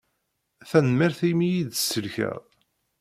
[0.69, 2.39] Tanemmirt imi i iyi-d-tsellkeḍ.